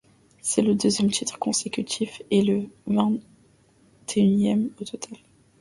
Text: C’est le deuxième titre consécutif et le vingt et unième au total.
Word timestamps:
C’est 0.41 0.63
le 0.63 0.73
deuxième 0.73 1.11
titre 1.11 1.37
consécutif 1.37 2.23
et 2.31 2.41
le 2.41 2.67
vingt 2.87 3.19
et 4.15 4.19
unième 4.21 4.71
au 4.81 4.83
total. 4.83 5.19